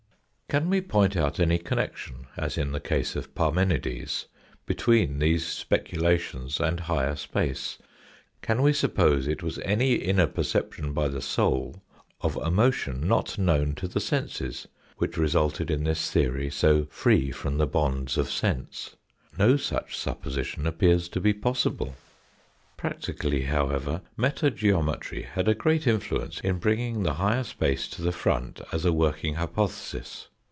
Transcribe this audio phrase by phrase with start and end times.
[0.59, 4.25] Can we point out any connection, as in the case of Parmenides,
[4.65, 7.77] between these speculations and higher space?
[8.41, 11.81] Can we suppose it was any inner perception by the soul
[12.19, 14.67] of a motion not known to the senses,
[14.97, 18.97] which re sulted in this theory so free from the bonds of sense?
[19.37, 21.95] No such supposition appears to be possible.
[22.75, 28.11] Practically, however, metageometry had a great in fluence in bringing the higher space to the
[28.11, 30.27] front as a working hypothesis.